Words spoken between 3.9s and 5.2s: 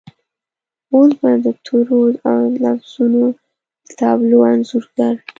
تابلو انځورګر